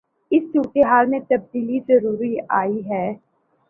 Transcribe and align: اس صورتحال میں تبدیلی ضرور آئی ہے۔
اس 0.31 0.43
صورتحال 0.53 1.05
میں 1.07 1.19
تبدیلی 1.29 1.79
ضرور 1.87 2.25
آئی 2.49 2.81
ہے۔ 2.89 3.05